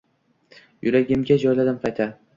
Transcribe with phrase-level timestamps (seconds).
[0.87, 2.13] Yuragimga joyladim qayta.